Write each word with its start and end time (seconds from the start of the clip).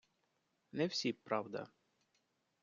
Не 0.71 0.87
всі, 0.87 1.13
правда. 1.13 1.67